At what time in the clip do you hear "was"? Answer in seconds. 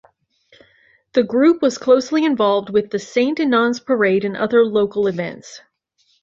1.61-1.77